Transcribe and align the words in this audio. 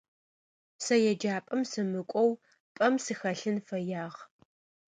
Сэ 0.83 0.95
еджапӏэм 1.11 1.61
сымыкӏоу 1.69 2.31
пӏэм 2.75 2.95
сыхэлъын 3.03 3.57
фэягъ. 3.67 4.19